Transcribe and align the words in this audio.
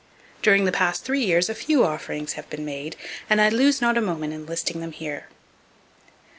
During 0.41 0.65
the 0.65 0.71
past 0.71 1.05
three 1.05 1.23
years 1.23 1.47
a 1.47 1.53
few 1.53 1.85
offerings 1.85 2.33
have 2.33 2.49
been 2.49 2.65
made, 2.65 2.95
and 3.29 3.39
I 3.39 3.49
lose 3.49 3.81
not 3.81 3.99
a 3.99 4.01
moment 4.01 4.33
in 4.33 4.47
listing 4.47 4.81
them 4.81 4.93
here. 4.93 5.27